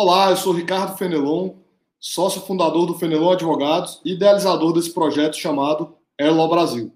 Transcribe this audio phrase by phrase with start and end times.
[0.00, 1.54] Olá, eu sou Ricardo Fenelon,
[1.98, 6.94] sócio fundador do Fenelon Advogados e idealizador desse projeto chamado Airlaw Brasil,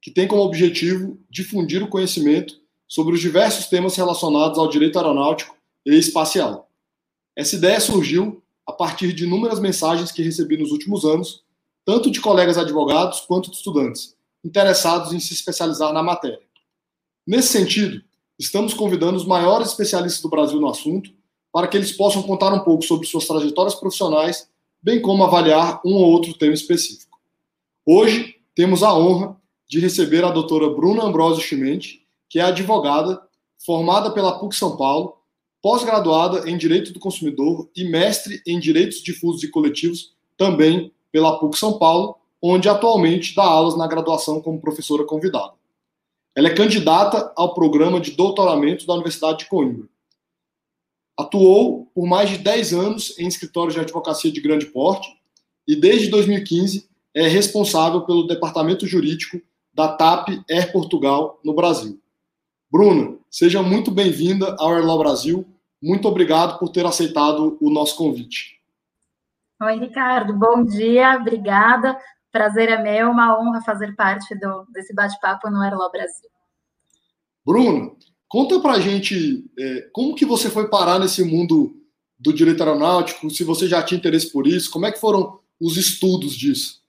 [0.00, 2.54] que tem como objetivo difundir o conhecimento
[2.86, 6.70] sobre os diversos temas relacionados ao direito aeronáutico e espacial.
[7.36, 11.42] Essa ideia surgiu a partir de inúmeras mensagens que recebi nos últimos anos,
[11.84, 14.14] tanto de colegas advogados quanto de estudantes,
[14.44, 16.38] interessados em se especializar na matéria.
[17.26, 18.00] Nesse sentido,
[18.38, 21.10] estamos convidando os maiores especialistas do Brasil no assunto
[21.54, 24.50] para que eles possam contar um pouco sobre suas trajetórias profissionais,
[24.82, 27.16] bem como avaliar um ou outro tema específico.
[27.86, 29.36] Hoje, temos a honra
[29.68, 33.22] de receber a doutora Bruna Ambrosio Chimente, que é advogada,
[33.64, 35.16] formada pela PUC São Paulo,
[35.62, 41.56] pós-graduada em Direito do Consumidor e mestre em Direitos Difusos e Coletivos, também pela PUC
[41.56, 45.52] São Paulo, onde atualmente dá aulas na graduação como professora convidada.
[46.34, 49.93] Ela é candidata ao programa de doutoramento da Universidade de Coimbra.
[51.16, 55.08] Atuou por mais de 10 anos em escritórios de advocacia de grande porte
[55.66, 59.40] e, desde 2015, é responsável pelo departamento jurídico
[59.72, 62.00] da TAP Air Portugal no Brasil.
[62.70, 65.46] Bruna, seja muito bem-vinda ao Airlaw Brasil.
[65.80, 68.60] Muito obrigado por ter aceitado o nosso convite.
[69.62, 70.32] Oi, Ricardo.
[70.32, 71.16] Bom dia.
[71.20, 71.96] Obrigada.
[72.32, 73.10] Prazer é meu.
[73.10, 76.28] Uma honra fazer parte do, desse bate-papo no Airlaw Brasil.
[77.46, 77.92] Bruna,
[78.34, 81.72] conta pra gente é, como que você foi parar nesse mundo
[82.18, 85.76] do direito aeronáutico, se você já tinha interesse por isso, como é que foram os
[85.76, 86.82] estudos disso?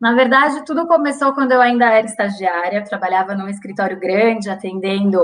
[0.00, 5.20] Na verdade, tudo começou quando eu ainda era estagiária, trabalhava num escritório grande, atendendo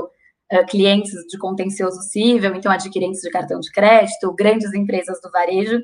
[0.52, 5.80] uh, clientes de contencioso cível, então adquirentes de cartão de crédito, grandes empresas do varejo.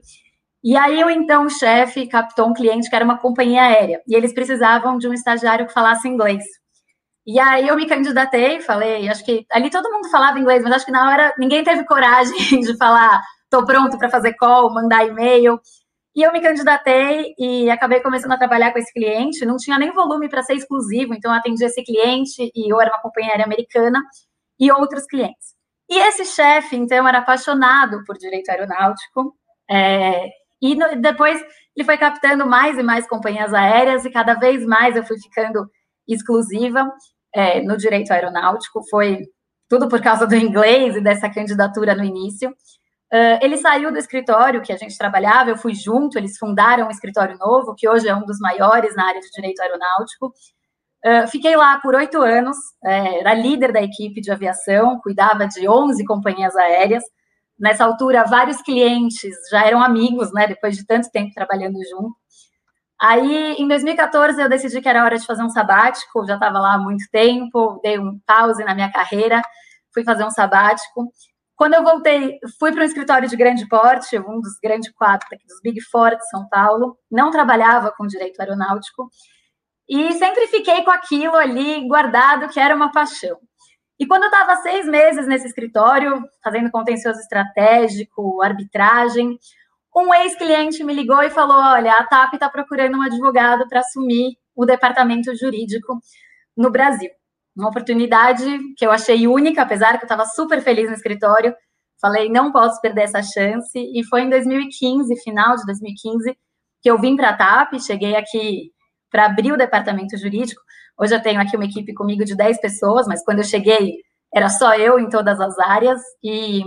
[0.64, 4.32] E aí, o então chefe captou um cliente que era uma companhia aérea, e eles
[4.32, 6.42] precisavam de um estagiário que falasse inglês.
[7.26, 10.86] E aí eu me candidatei, falei, acho que ali todo mundo falava inglês, mas acho
[10.86, 15.60] que na hora ninguém teve coragem de falar, estou pronto para fazer call, mandar e-mail.
[16.14, 19.44] E eu me candidatei e acabei começando a trabalhar com esse cliente.
[19.46, 22.90] Não tinha nem volume para ser exclusivo, então eu atendi esse cliente e eu era
[22.90, 24.02] uma companhia aérea americana
[24.58, 25.54] e outros clientes.
[25.88, 29.34] E esse chefe, então, era apaixonado por direito aeronáutico.
[29.68, 30.28] É,
[30.62, 31.40] e no, depois
[31.76, 35.68] ele foi captando mais e mais companhias aéreas e cada vez mais eu fui ficando
[36.14, 36.90] exclusiva
[37.34, 38.82] é, no direito aeronáutico.
[38.90, 39.20] Foi
[39.68, 42.50] tudo por causa do inglês e dessa candidatura no início.
[43.12, 46.90] Uh, ele saiu do escritório que a gente trabalhava, eu fui junto, eles fundaram um
[46.90, 50.32] escritório novo, que hoje é um dos maiores na área de direito aeronáutico.
[51.04, 55.68] Uh, fiquei lá por oito anos, é, era líder da equipe de aviação, cuidava de
[55.68, 57.02] 11 companhias aéreas.
[57.58, 62.14] Nessa altura, vários clientes já eram amigos, né, depois de tanto tempo trabalhando junto.
[63.00, 66.74] Aí, em 2014, eu decidi que era hora de fazer um sabático, já estava lá
[66.74, 69.40] há muito tempo, dei um pause na minha carreira,
[69.94, 71.10] fui fazer um sabático.
[71.56, 75.60] Quando eu voltei, fui para um escritório de grande porte, um dos grandes quatro dos
[75.62, 79.08] Big Four de São Paulo, não trabalhava com direito aeronáutico,
[79.88, 83.38] e sempre fiquei com aquilo ali guardado, que era uma paixão.
[83.98, 89.38] E quando eu estava seis meses nesse escritório, fazendo contencioso estratégico, arbitragem,
[89.94, 94.36] um ex-cliente me ligou e falou: Olha, a TAP está procurando um advogado para assumir
[94.54, 95.98] o departamento jurídico
[96.56, 97.10] no Brasil.
[97.56, 98.44] Uma oportunidade
[98.76, 101.54] que eu achei única, apesar que eu estava super feliz no escritório.
[102.00, 103.78] Falei, não posso perder essa chance.
[103.78, 106.38] E foi em 2015, final de 2015,
[106.80, 108.72] que eu vim para a TAP, cheguei aqui
[109.10, 110.62] para abrir o departamento jurídico.
[110.98, 113.96] Hoje eu tenho aqui uma equipe comigo de 10 pessoas, mas quando eu cheguei
[114.32, 116.00] era só eu em todas as áreas.
[116.22, 116.62] E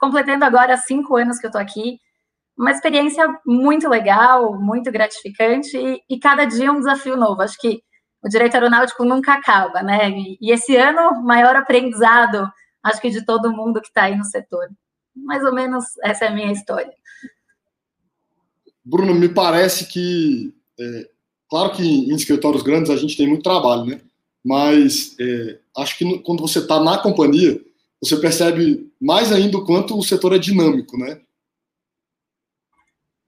[0.00, 1.98] completando agora cinco anos que eu estou aqui,
[2.56, 7.42] uma experiência muito legal, muito gratificante e, e cada dia um desafio novo.
[7.42, 7.82] Acho que
[8.22, 10.10] o direito aeronáutico nunca acaba, né?
[10.10, 12.50] E, e esse ano, maior aprendizado,
[12.82, 14.68] acho que de todo mundo que está aí no setor.
[15.14, 16.92] Mais ou menos essa é a minha história.
[18.84, 21.10] Bruno, me parece que, é,
[21.50, 24.00] claro que em escritórios grandes a gente tem muito trabalho, né?
[24.44, 27.60] Mas é, acho que no, quando você está na companhia,
[28.00, 31.20] você percebe mais ainda o quanto o setor é dinâmico, né?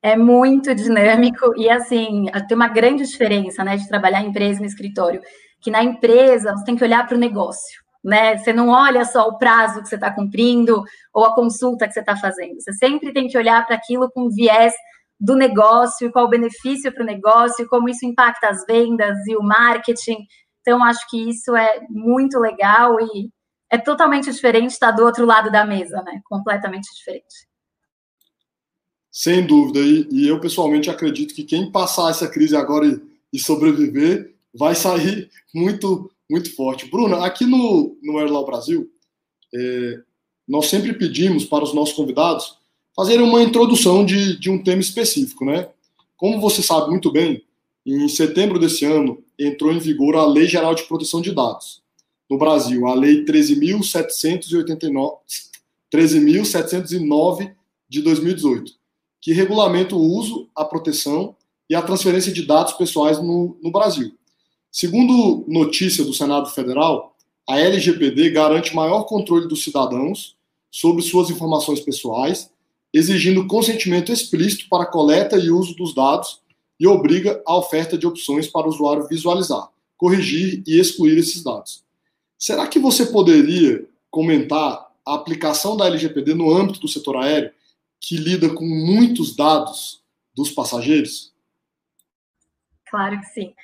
[0.03, 4.63] É muito dinâmico e, assim, tem uma grande diferença, né, de trabalhar em empresa e
[4.63, 5.21] no escritório,
[5.61, 8.37] que na empresa você tem que olhar para o negócio, né?
[8.39, 12.01] Você não olha só o prazo que você está cumprindo ou a consulta que você
[12.01, 12.61] está fazendo.
[12.61, 14.73] Você sempre tem que olhar para aquilo com viés
[15.19, 19.43] do negócio, qual o benefício para o negócio, como isso impacta as vendas e o
[19.43, 20.19] marketing.
[20.61, 23.31] Então, acho que isso é muito legal e
[23.71, 26.21] é totalmente diferente estar do outro lado da mesa, né?
[26.25, 27.48] Completamente diferente.
[29.19, 29.81] Sem dúvida.
[29.81, 33.01] E, e, eu, pessoalmente, acredito que quem passar essa crise agora e,
[33.33, 36.89] e sobreviver vai sair muito, muito forte.
[36.89, 38.89] Bruna, aqui no, no Airlaw Brasil,
[39.53, 39.99] é,
[40.47, 42.59] nós sempre pedimos para os nossos convidados
[42.95, 45.69] fazerem uma introdução de, de um tema específico, né?
[46.17, 47.43] Como você sabe muito bem,
[47.85, 51.83] em setembro desse ano entrou em vigor a Lei Geral de Proteção de Dados.
[52.31, 55.19] No Brasil, a Lei 13.789,
[55.93, 57.53] 13.709
[57.89, 58.78] de 2018,
[59.21, 61.35] que regulamenta o uso, a proteção
[61.69, 64.13] e a transferência de dados pessoais no, no Brasil.
[64.71, 67.17] Segundo notícia do Senado Federal,
[67.49, 70.37] a LGPD garante maior controle dos cidadãos
[70.71, 72.51] sobre suas informações pessoais,
[72.93, 76.41] exigindo consentimento explícito para coleta e uso dos dados
[76.79, 81.83] e obriga a oferta de opções para o usuário visualizar, corrigir e excluir esses dados.
[82.39, 87.51] Será que você poderia comentar a aplicação da LGPD no âmbito do setor aéreo,
[88.01, 90.03] que lida com muitos dados
[90.35, 91.35] dos passageiros?
[92.89, 93.55] Claro que sim.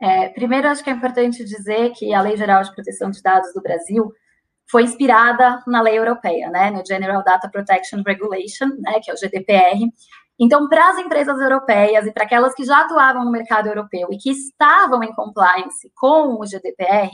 [0.00, 3.52] É, primeiro, acho que é importante dizer que a Lei Geral de Proteção de Dados
[3.54, 4.12] do Brasil
[4.68, 9.16] foi inspirada na lei europeia, né, no General Data Protection Regulation, né, que é o
[9.16, 9.78] GDPR.
[10.38, 14.18] Então, para as empresas europeias e para aquelas que já atuavam no mercado europeu e
[14.18, 17.10] que estavam em compliance com o GDPR,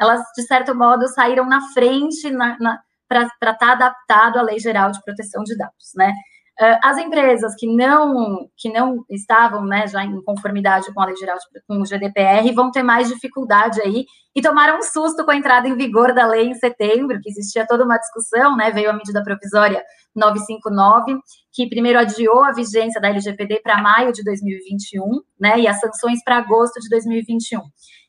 [0.00, 4.58] elas, de certo modo, saíram na frente na, na, para estar tá adaptado à Lei
[4.58, 6.12] Geral de Proteção de Dados, né?
[6.58, 11.16] Uh, as empresas que não que não estavam né, já em conformidade com a lei
[11.16, 15.32] geral de, com o GDPR vão ter mais dificuldade aí e tomaram um susto com
[15.32, 18.70] a entrada em vigor da lei em setembro, que existia toda uma discussão, né?
[18.70, 21.18] Veio a medida provisória 959,
[21.52, 25.60] que primeiro adiou a vigência da LGPD para maio de 2021, né?
[25.60, 27.60] E as sanções para agosto de 2021.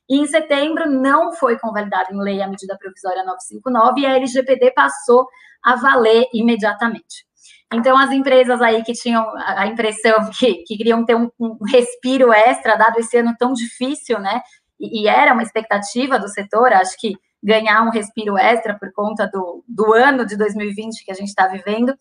[0.09, 4.71] E em setembro não foi convalidada em lei a medida provisória 959 e a LGPD
[4.71, 5.27] passou
[5.63, 7.27] a valer imediatamente.
[7.73, 12.31] Então, as empresas aí que tinham a impressão que, que queriam ter um, um respiro
[12.31, 14.41] extra, dado esse ano tão difícil, né?
[14.79, 17.13] E, e, era uma expectativa do setor, acho que
[17.43, 21.47] ganhar um respiro extra por conta do, do ano de 2020 que a gente está
[21.47, 21.93] vivendo,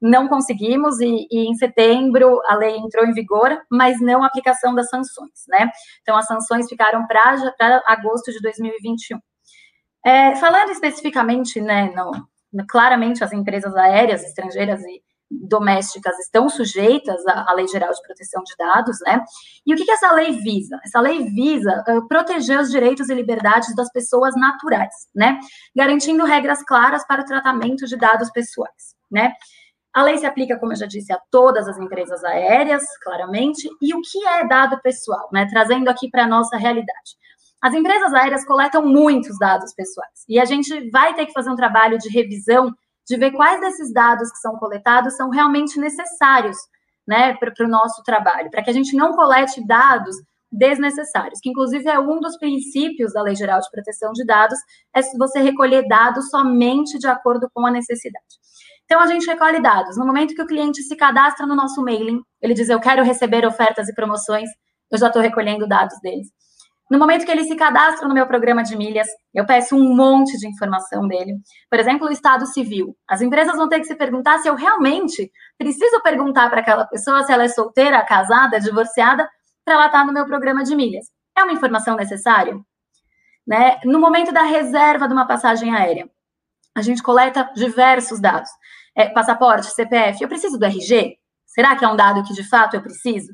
[0.00, 4.74] não conseguimos, e, e, em setembro a lei entrou em vigor, mas não a aplicação
[4.74, 5.70] das sanções, né?
[6.02, 9.18] Então, as sanções ficaram para agosto de 2021.
[10.04, 17.50] É, falando especificamente, né, no, claramente as empresas aéreas estrangeiras e domésticas estão sujeitas à,
[17.50, 19.22] à, Lei Geral de Proteção de Dados, né?
[19.66, 20.80] E o que, que essa lei visa?
[20.84, 25.38] Essa lei visa uh, proteger os direitos e liberdades das pessoas naturais, né?
[25.76, 29.34] Garantindo regras claras para o tratamento de dados pessoais, né?
[29.94, 33.94] A lei se aplica, como eu já disse, a todas as empresas aéreas, claramente, e
[33.94, 35.46] o que é dado pessoal, né?
[35.50, 37.16] Trazendo aqui para a nossa realidade.
[37.60, 41.56] As empresas aéreas coletam muitos dados pessoais, e a gente vai ter que fazer um
[41.56, 42.72] trabalho de revisão
[43.08, 46.56] de ver quais desses dados que são coletados são realmente necessários
[47.06, 50.14] né, para o nosso trabalho, para que a gente não colete dados
[50.50, 54.58] desnecessários, que inclusive é um dos princípios da Lei Geral de Proteção de Dados,
[54.94, 58.24] é você recolher dados somente de acordo com a necessidade.
[58.84, 59.98] Então, a gente recolhe dados.
[59.98, 63.46] No momento que o cliente se cadastra no nosso mailing, ele diz, eu quero receber
[63.46, 64.48] ofertas e promoções,
[64.90, 66.28] eu já estou recolhendo dados deles.
[66.90, 70.38] No momento que ele se cadastra no meu programa de milhas, eu peço um monte
[70.38, 71.34] de informação dele.
[71.70, 72.96] Por exemplo, o estado civil.
[73.06, 77.22] As empresas vão ter que se perguntar se eu realmente preciso perguntar para aquela pessoa
[77.24, 79.28] se ela é solteira, casada, divorciada,
[79.68, 81.04] para ela estar tá no meu programa de milhas.
[81.36, 82.58] É uma informação necessária?
[83.46, 83.78] Né?
[83.84, 86.08] No momento da reserva de uma passagem aérea,
[86.74, 88.48] a gente coleta diversos dados.
[88.96, 91.18] É, passaporte, CPF, eu preciso do RG?
[91.46, 93.32] Será que é um dado que de fato eu preciso?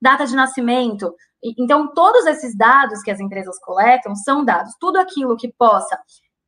[0.00, 1.14] Data de nascimento,
[1.58, 5.98] então, todos esses dados que as empresas coletam são dados, tudo aquilo que possa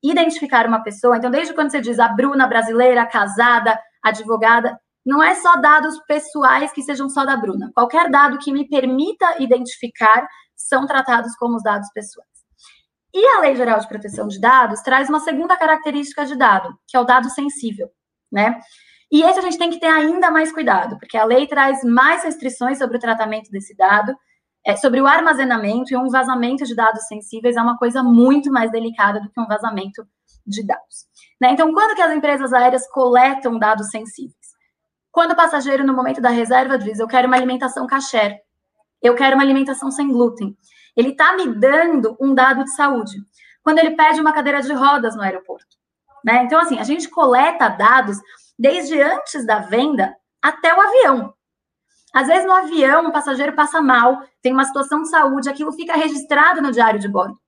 [0.02, 1.18] identificar uma pessoa.
[1.18, 6.72] Então, desde quando você diz a Bruna brasileira, casada, advogada, não é só dados pessoais
[6.72, 7.70] que sejam só da Bruna.
[7.72, 12.28] Qualquer dado que me permita identificar são tratados como os dados pessoais.
[13.14, 16.96] E a Lei Geral de Proteção de Dados traz uma segunda característica de dado, que
[16.96, 17.88] é o dado sensível,
[18.30, 18.60] né?
[19.10, 22.24] E esse a gente tem que ter ainda mais cuidado, porque a lei traz mais
[22.24, 24.14] restrições sobre o tratamento desse dado
[24.66, 28.72] é, sobre o armazenamento e um vazamento de dados sensíveis é uma coisa muito mais
[28.72, 30.04] delicada do que um vazamento
[30.44, 31.06] de dados.
[31.40, 31.52] Né?
[31.52, 34.35] Então, quando que as empresas aéreas coletam dados sensíveis?
[35.16, 38.38] Quando o passageiro, no momento da reserva, diz, eu quero uma alimentação kasher,
[39.00, 40.54] eu quero uma alimentação sem glúten.
[40.94, 43.16] Ele está me dando um dado de saúde.
[43.62, 45.74] Quando ele pede uma cadeira de rodas no aeroporto.
[46.22, 46.42] Né?
[46.44, 48.18] Então, assim, a gente coleta dados
[48.58, 51.32] desde antes da venda até o avião.
[52.12, 55.94] Às vezes, no avião, um passageiro passa mal, tem uma situação de saúde, aquilo fica
[55.94, 57.40] registrado no diário de bordo.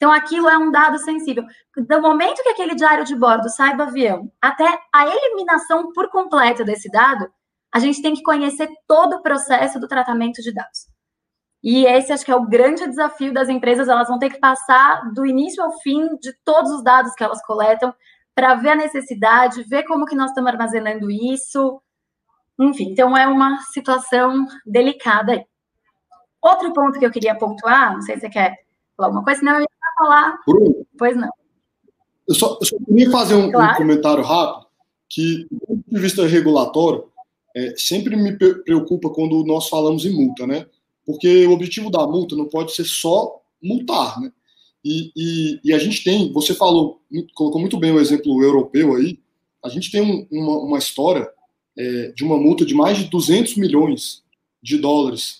[0.00, 1.44] Então, aquilo é um dado sensível.
[1.76, 6.64] Do momento que aquele diário de bordo sai do avião até a eliminação por completo
[6.64, 7.30] desse dado,
[7.70, 10.88] a gente tem que conhecer todo o processo do tratamento de dados.
[11.62, 15.12] E esse acho que é o grande desafio das empresas, elas vão ter que passar
[15.12, 17.94] do início ao fim de todos os dados que elas coletam
[18.34, 21.78] para ver a necessidade, ver como que nós estamos armazenando isso.
[22.58, 25.44] Enfim, então é uma situação delicada aí.
[26.40, 28.69] Outro ponto que eu queria pontuar, não sei se você quer
[29.00, 30.38] falar alguma coisa, senão eu ia falar.
[30.46, 31.30] Bruno, pois não.
[32.28, 33.72] Eu só, eu só queria fazer um, claro.
[33.72, 34.66] um, comentário rápido,
[35.08, 37.04] que, do ponto de vista regulatório,
[37.56, 40.66] é, sempre me preocupa quando nós falamos em multa, né?
[41.04, 44.30] Porque o objetivo da multa não pode ser só multar, né?
[44.84, 47.02] E, e, e a gente tem, você falou,
[47.34, 49.18] colocou muito bem o exemplo europeu aí,
[49.62, 51.28] a gente tem um, uma, uma, história
[51.76, 54.22] é, de uma multa de mais de 200 milhões
[54.62, 55.39] de dólares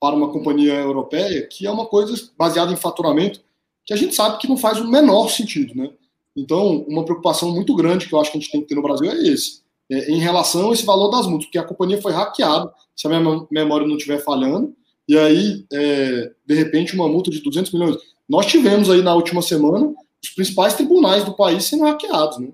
[0.00, 3.40] para uma companhia europeia, que é uma coisa baseada em faturamento
[3.84, 5.90] que a gente sabe que não faz o menor sentido, né?
[6.36, 8.82] Então, uma preocupação muito grande que eu acho que a gente tem que ter no
[8.82, 12.12] Brasil é esse, é, em relação a esse valor das multas, porque a companhia foi
[12.12, 14.74] hackeada, se a minha memória não estiver falhando,
[15.08, 17.96] e aí, é, de repente, uma multa de 200 milhões.
[18.28, 19.92] Nós tivemos aí na última semana
[20.22, 22.48] os principais tribunais do país sendo hackeados, né?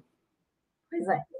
[0.91, 1.36] Pois é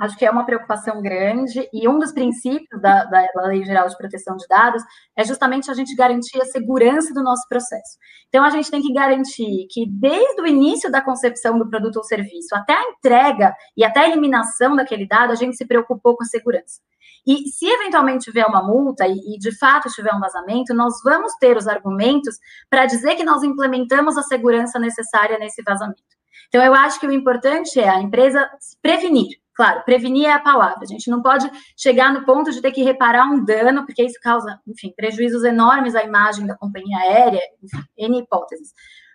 [0.00, 3.96] acho que é uma preocupação grande, e um dos princípios da, da, Lei Geral de
[3.96, 4.82] Proteção de Dados
[5.14, 7.98] é justamente a gente garantir a segurança do nosso processo.
[8.28, 12.04] Então, a gente tem que garantir que, desde o início da concepção do produto ou
[12.04, 16.22] serviço, até a entrega e até a eliminação daquele dado, a gente se preocupou com
[16.22, 16.80] a segurança.
[17.26, 21.34] E se eventualmente tiver uma multa e, e, de fato tiver um vazamento, nós vamos
[21.38, 22.38] ter os argumentos
[22.70, 26.02] para dizer que nós implementamos a segurança necessária nesse vazamento.
[26.48, 29.28] Então, eu acho que o importante é a empresa se prevenir.
[29.60, 30.78] Claro, prevenir é a palavra.
[30.80, 34.18] A gente não pode chegar no ponto de ter que reparar um dano, porque isso
[34.22, 38.72] causa, enfim, prejuízos enormes à imagem da companhia aérea, enfim, N hipóteses.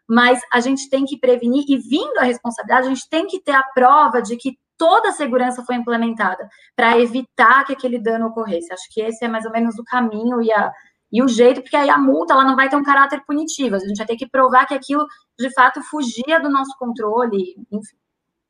[0.08, 3.54] Mas a gente tem que prevenir, e vindo a responsabilidade, a gente tem que ter
[3.54, 8.72] a prova de que toda a segurança foi implementada para evitar que aquele dano ocorresse.
[8.72, 10.72] Acho que esse é mais ou menos o caminho e, a,
[11.12, 13.78] e o jeito, porque aí a multa ela não vai ter um caráter punitivo.
[13.78, 15.08] A gente vai ter que provar que aquilo
[15.40, 17.98] de fato fugia do nosso controle, enfim.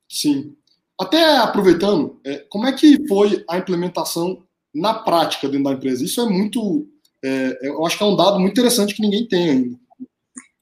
[0.10, 0.58] Sim.
[1.00, 4.42] Até aproveitando, é, como é que foi a implementação
[4.74, 6.04] na prática dentro da empresa?
[6.04, 6.88] Isso é muito,
[7.24, 9.78] é, eu acho que é um dado muito interessante que ninguém tem ainda.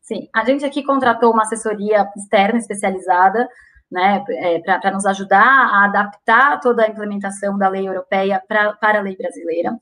[0.01, 3.47] Sim, a gente aqui contratou uma assessoria externa especializada,
[3.91, 8.99] né, é, para nos ajudar a adaptar toda a implementação da lei europeia pra, para
[8.99, 9.77] a lei brasileira.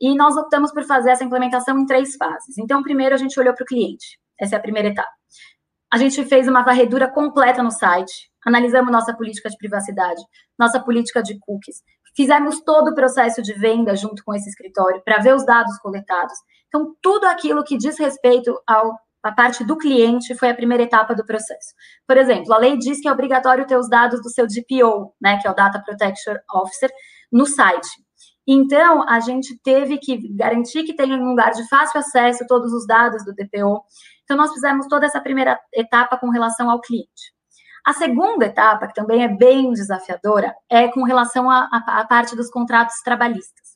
[0.00, 2.58] E nós optamos por fazer essa implementação em três fases.
[2.58, 5.08] Então, primeiro a gente olhou para o cliente, essa é a primeira etapa.
[5.90, 10.20] A gente fez uma varredura completa no site, analisamos nossa política de privacidade,
[10.58, 11.82] nossa política de cookies,
[12.16, 16.34] fizemos todo o processo de venda junto com esse escritório para ver os dados coletados.
[16.68, 21.14] Então, tudo aquilo que diz respeito ao a parte do cliente foi a primeira etapa
[21.14, 21.72] do processo.
[22.06, 25.38] Por exemplo, a lei diz que é obrigatório ter os dados do seu DPO, né,
[25.40, 26.90] que é o Data Protection Officer,
[27.32, 27.88] no site.
[28.46, 32.86] Então, a gente teve que garantir que tenha um lugar de fácil acesso todos os
[32.86, 33.82] dados do DPO.
[34.24, 37.32] Então, nós fizemos toda essa primeira etapa com relação ao cliente.
[37.84, 42.96] A segunda etapa, que também é bem desafiadora, é com relação à parte dos contratos
[43.04, 43.74] trabalhistas.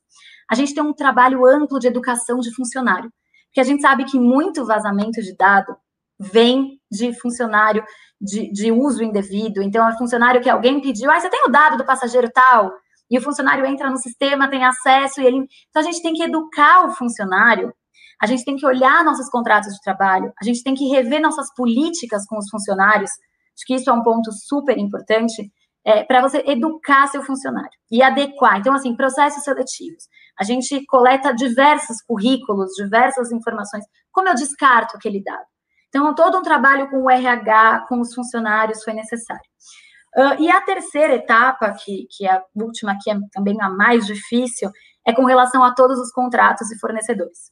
[0.50, 3.12] A gente tem um trabalho amplo de educação de funcionário,
[3.46, 5.76] porque a gente sabe que muito vazamento de dado
[6.18, 7.84] vem de funcionário
[8.18, 9.62] de, de uso indevido.
[9.62, 12.72] Então, é funcionário que alguém pediu, ah, você tem o dado do passageiro tal?
[13.10, 15.46] E o funcionário entra no sistema, tem acesso, e ele.
[15.68, 17.72] Então, a gente tem que educar o funcionário
[18.20, 21.54] a gente tem que olhar nossos contratos de trabalho, a gente tem que rever nossas
[21.54, 23.10] políticas com os funcionários
[23.58, 25.50] Acho que isso é um ponto super importante
[25.84, 28.58] é, para você educar seu funcionário e adequar.
[28.58, 30.04] Então, assim, processos seletivos.
[30.38, 33.84] A gente coleta diversos currículos, diversas informações.
[34.12, 35.44] Como eu descarto aquele dado?
[35.88, 39.42] Então, todo um trabalho com o RH, com os funcionários foi necessário.
[40.16, 44.06] Uh, e a terceira etapa, que, que é a última, que é também a mais
[44.06, 44.70] difícil,
[45.04, 47.50] é com relação a todos os contratos e fornecedores.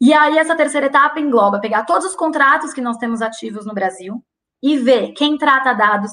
[0.00, 3.74] E aí, essa terceira etapa engloba pegar todos os contratos que nós temos ativos no
[3.74, 4.22] Brasil,
[4.62, 6.10] e ver quem trata dados,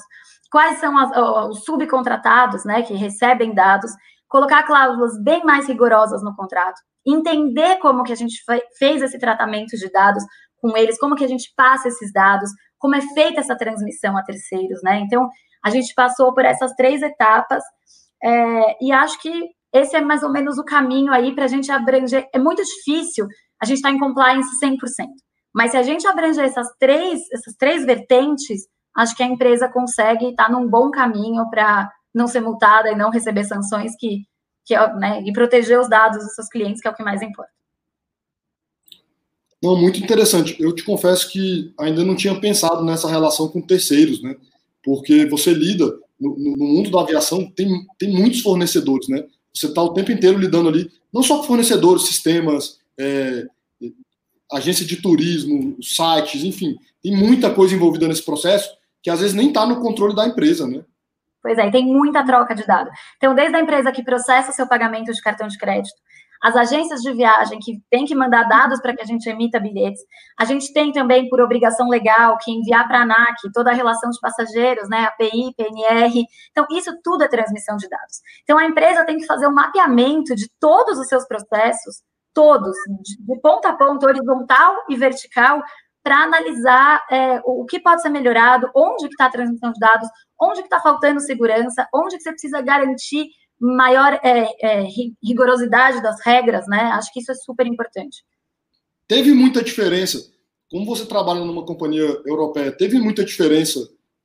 [0.51, 1.11] quais são as,
[1.49, 3.91] os subcontratados, né, que recebem dados,
[4.27, 8.41] colocar cláusulas bem mais rigorosas no contrato, entender como que a gente
[8.77, 10.23] fez esse tratamento de dados
[10.57, 14.23] com eles, como que a gente passa esses dados, como é feita essa transmissão a
[14.23, 14.99] terceiros, né?
[14.99, 15.29] Então,
[15.63, 17.63] a gente passou por essas três etapas
[18.23, 21.71] é, e acho que esse é mais ou menos o caminho aí para a gente
[21.71, 22.27] abranger.
[22.33, 23.27] É muito difícil
[23.61, 24.77] a gente estar tá em compliance 100%.
[25.57, 30.27] Mas se a gente abranger essas três, essas três vertentes, acho que a empresa consegue
[30.27, 34.21] estar num bom caminho para não ser multada e não receber sanções que,
[34.63, 37.49] que né, e proteger os dados dos seus clientes, que é o que mais importa.
[39.63, 40.55] Não, muito interessante.
[40.59, 44.35] Eu te confesso que ainda não tinha pensado nessa relação com terceiros, né?
[44.83, 49.25] Porque você lida no, no mundo da aviação tem, tem muitos fornecedores, né?
[49.51, 53.47] Você está o tempo inteiro lidando ali, não só com fornecedores, sistemas, é,
[54.51, 58.69] agência de turismo, sites, enfim, tem muita coisa envolvida nesse processo
[59.01, 60.83] que às vezes nem está no controle da empresa, né?
[61.41, 62.91] Pois é, tem muita troca de dados.
[63.15, 65.95] Então, desde a empresa que processa seu pagamento de cartão de crédito,
[66.41, 70.01] as agências de viagem que têm que mandar dados para que a gente emita bilhetes.
[70.39, 74.09] A gente tem também, por obrigação legal, que enviar para a ANAC toda a relação
[74.09, 76.23] de passageiros, né, API, PNR.
[76.51, 78.21] Então, isso tudo é transmissão de dados.
[78.43, 82.03] Então, a empresa tem que fazer um mapeamento de todos os seus processos,
[82.33, 85.61] todos, de ponta a ponta, horizontal e vertical,
[86.03, 90.07] para analisar é, o que pode ser melhorado, onde está a transmissão de dados,
[90.39, 93.27] onde está faltando segurança, onde que você precisa garantir
[93.59, 94.87] maior é, é,
[95.23, 96.91] rigorosidade das regras, né?
[96.93, 98.23] Acho que isso é super importante.
[99.07, 100.19] Teve muita diferença.
[100.69, 103.79] Como você trabalha numa companhia europeia, teve muita diferença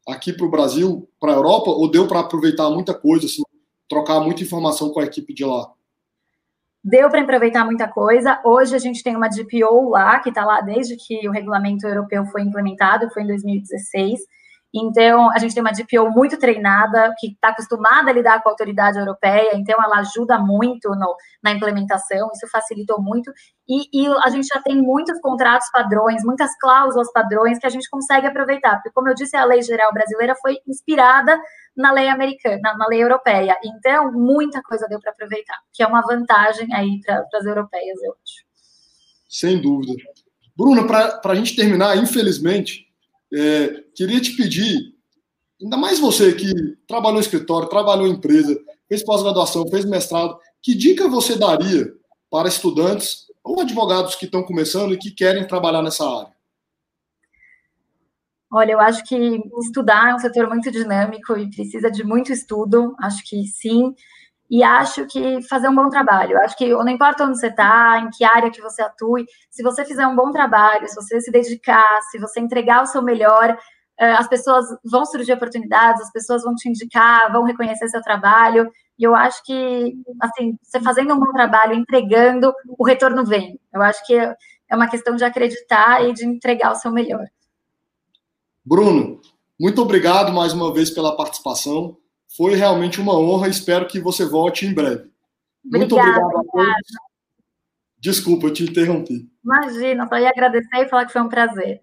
[0.07, 3.43] aqui para o Brasil, para a Europa, ou deu para aproveitar muita coisa, assim,
[3.89, 5.73] trocar muita informação com a equipe de lá?
[6.85, 8.41] Deu para aproveitar muita coisa.
[8.45, 12.27] Hoje a gente tem uma DPO lá, que está lá desde que o regulamento europeu
[12.27, 14.21] foi implementado, foi em 2016.
[14.75, 18.53] Então, a gente tem uma DPO muito treinada, que está acostumada a lidar com a
[18.53, 23.31] autoridade europeia, então ela ajuda muito no, na implementação, isso facilitou muito.
[23.69, 27.89] E, e, a gente já tem muitos contratos padrões, muitas cláusulas padrões que a gente
[27.91, 31.39] consegue aproveitar, porque, como eu disse, a lei geral brasileira foi inspirada
[31.77, 33.57] na lei americana, na, lei europeia.
[33.63, 38.13] Então, muita coisa deu para aproveitar, que é uma vantagem aí para as europeias, eu
[38.13, 38.53] acho.
[39.29, 39.93] Sem dúvida.
[40.57, 42.92] Bruna, para a gente terminar, infelizmente,
[43.33, 44.95] é, queria te pedir,
[45.61, 46.53] ainda mais você que
[46.87, 48.59] trabalhou em escritório, trabalhou em empresa,
[48.89, 51.93] fez pós-graduação, fez mestrado, que dica você daria
[52.31, 56.33] para estudantes ou advogados que estão começando e que querem trabalhar nessa área?
[58.51, 59.17] Olha, eu acho que
[59.61, 63.95] estudar é um setor muito dinâmico e precisa de muito estudo, acho que sim
[64.53, 66.37] e acho que fazer um bom trabalho.
[66.41, 69.83] Acho que não importa onde você está, em que área que você atue, se você
[69.83, 73.57] fizer um bom trabalho, se você se dedicar, se você entregar o seu melhor,
[73.99, 78.71] eh, as pessoas vão surgir oportunidades, as pessoas vão te indicar, vão reconhecer seu trabalho.
[78.99, 83.59] E eu acho que, assim, você fazendo um bom trabalho, entregando, o retorno vem.
[83.73, 84.37] Eu acho que é
[84.77, 87.25] uma questão de acreditar e de entregar o seu melhor.
[88.63, 89.19] Bruno,
[89.59, 91.97] muito obrigado mais uma vez pela participação.
[92.37, 93.49] Foi realmente uma honra.
[93.49, 95.11] Espero que você volte em breve.
[95.65, 96.89] Muito obrigado a todos.
[97.99, 99.31] Desculpa, eu te interrompi.
[99.45, 101.83] Imagina, só ia agradecer e falar que foi um prazer.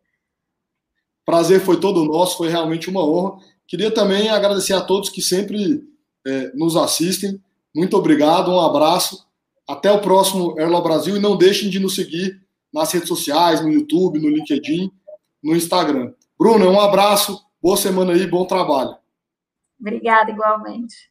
[1.26, 3.40] Prazer foi todo nosso, foi realmente uma honra.
[3.68, 5.88] Queria também agradecer a todos que sempre
[6.26, 7.42] é, nos assistem.
[7.74, 9.26] Muito obrigado, um abraço.
[9.68, 12.42] Até o próximo Erlo Brasil e não deixem de nos seguir
[12.74, 14.92] nas redes sociais, no YouTube, no LinkedIn,
[15.42, 16.14] no Instagram.
[16.38, 18.96] Bruno, um abraço, boa semana aí, bom trabalho.
[19.80, 21.09] Obrigada, igualmente.